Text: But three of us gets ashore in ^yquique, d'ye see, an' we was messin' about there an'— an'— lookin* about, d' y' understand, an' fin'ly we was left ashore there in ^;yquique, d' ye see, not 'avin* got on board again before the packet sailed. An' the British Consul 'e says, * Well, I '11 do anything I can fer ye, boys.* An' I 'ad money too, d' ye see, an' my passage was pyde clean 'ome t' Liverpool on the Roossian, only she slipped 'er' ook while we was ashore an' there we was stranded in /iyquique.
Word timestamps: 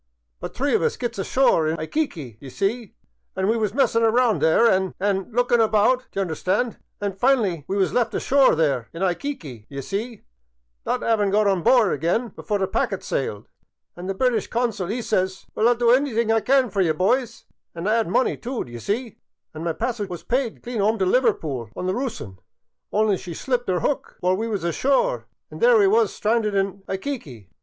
But 0.39 0.55
three 0.55 0.73
of 0.73 0.81
us 0.81 0.97
gets 0.97 1.19
ashore 1.19 1.67
in 1.67 1.77
^yquique, 1.77 2.39
d'ye 2.39 2.49
see, 2.49 2.95
an' 3.35 3.47
we 3.47 3.55
was 3.55 3.71
messin' 3.71 4.03
about 4.03 4.39
there 4.39 4.65
an'— 4.67 4.95
an'— 4.99 5.31
lookin* 5.31 5.61
about, 5.61 6.07
d' 6.11 6.15
y' 6.17 6.21
understand, 6.21 6.79
an' 6.99 7.13
fin'ly 7.13 7.65
we 7.67 7.77
was 7.77 7.93
left 7.93 8.15
ashore 8.15 8.55
there 8.55 8.89
in 8.93 9.03
^;yquique, 9.03 9.41
d' 9.67 9.67
ye 9.69 9.79
see, 9.81 10.23
not 10.87 11.03
'avin* 11.03 11.29
got 11.29 11.45
on 11.45 11.61
board 11.61 11.93
again 11.93 12.29
before 12.29 12.57
the 12.57 12.65
packet 12.65 13.03
sailed. 13.03 13.47
An' 13.95 14.07
the 14.07 14.15
British 14.15 14.47
Consul 14.47 14.91
'e 14.91 15.03
says, 15.03 15.45
* 15.49 15.53
Well, 15.53 15.67
I 15.67 15.73
'11 15.77 15.79
do 15.87 15.91
anything 15.93 16.31
I 16.31 16.39
can 16.39 16.71
fer 16.71 16.81
ye, 16.81 16.93
boys.* 16.93 17.45
An' 17.75 17.85
I 17.87 17.93
'ad 17.97 18.07
money 18.07 18.37
too, 18.37 18.63
d' 18.63 18.69
ye 18.71 18.79
see, 18.79 19.19
an' 19.53 19.63
my 19.63 19.73
passage 19.73 20.09
was 20.09 20.23
pyde 20.23 20.63
clean 20.63 20.81
'ome 20.81 20.97
t' 20.97 21.05
Liverpool 21.05 21.69
on 21.75 21.85
the 21.85 21.93
Roossian, 21.93 22.39
only 22.91 23.17
she 23.17 23.35
slipped 23.35 23.69
'er' 23.69 23.85
ook 23.87 24.17
while 24.19 24.35
we 24.35 24.47
was 24.47 24.63
ashore 24.63 25.27
an' 25.51 25.59
there 25.59 25.77
we 25.77 25.85
was 25.85 26.11
stranded 26.11 26.55
in 26.55 26.79
/iyquique. 26.89 27.49